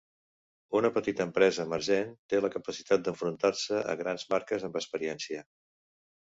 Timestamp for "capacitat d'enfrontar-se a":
2.55-3.97